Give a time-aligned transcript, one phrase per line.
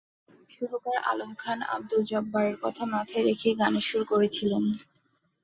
[0.51, 4.63] সুরকার আলম খান আব্দুল জব্বারের কথা মাথায় রেখে গানের সুর করেছিলেন।